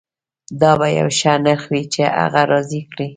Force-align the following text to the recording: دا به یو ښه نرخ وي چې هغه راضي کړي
دا 0.61 0.71
به 0.79 0.87
یو 0.99 1.09
ښه 1.19 1.33
نرخ 1.45 1.63
وي 1.71 1.83
چې 1.93 2.01
هغه 2.19 2.41
راضي 2.51 2.81
کړي 2.91 3.07